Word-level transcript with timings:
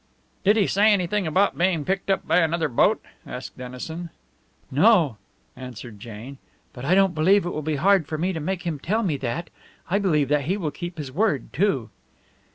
"Did 0.43 0.57
he 0.57 0.65
say 0.65 0.91
anything 0.91 1.27
about 1.27 1.55
being 1.59 1.85
picked 1.85 2.09
up 2.09 2.27
by 2.27 2.37
another 2.39 2.67
boat?" 2.67 2.99
asked 3.23 3.55
Dennison. 3.59 4.09
"No," 4.71 5.17
answered 5.55 5.99
Jane. 5.99 6.39
"But 6.73 6.85
I 6.85 6.95
don't 6.95 7.13
believe 7.13 7.45
it 7.45 7.51
will 7.51 7.61
be 7.61 7.75
hard 7.75 8.07
for 8.07 8.17
me 8.17 8.33
to 8.33 8.39
make 8.39 8.63
him 8.63 8.79
tell 8.79 9.03
me 9.03 9.15
that. 9.17 9.51
I 9.91 9.99
believe 9.99 10.29
that 10.29 10.45
he 10.45 10.57
will 10.57 10.71
keep 10.71 10.97
his 10.97 11.11
word, 11.11 11.53
too." 11.53 11.91